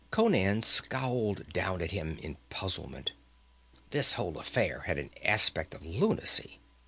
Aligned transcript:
Conan 0.09 0.63
scowled 0.63 1.53
down 1.53 1.79
at 1.79 1.91
him 1.91 2.17
in 2.23 2.37
puzzlement. 2.49 3.11
This 3.91 4.13
whole 4.13 4.39
affair 4.39 4.79
had 4.87 4.97
an 4.97 5.11
aspect 5.23 5.75
of 5.75 5.85
lunacy. 5.85 6.59